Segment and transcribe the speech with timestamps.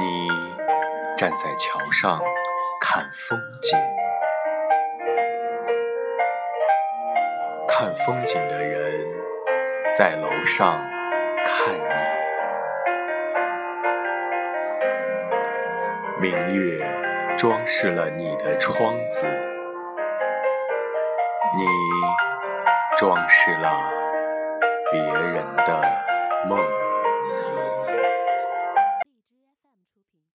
[0.00, 0.28] 你
[1.14, 2.18] 站在桥上
[2.80, 3.78] 看风景
[7.68, 9.06] 看风景的人
[9.92, 10.82] 在楼上
[11.44, 11.80] 看你。
[16.18, 16.82] 明月
[17.36, 19.26] 装饰了你的窗子
[21.58, 21.66] 你
[22.96, 23.92] 装饰了
[24.90, 25.82] 别人的
[26.48, 26.58] 梦。